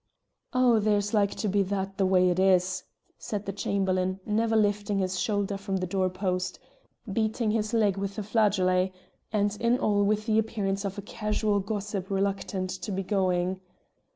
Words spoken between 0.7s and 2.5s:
there's like to be that the ways it